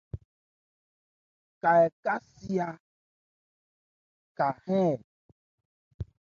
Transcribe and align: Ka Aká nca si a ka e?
Ka 1.61 1.71
Aká 1.71 1.85
nca 1.89 2.15
si 2.33 2.53
a 2.67 2.69
ka 4.37 4.47
e? 4.83 4.83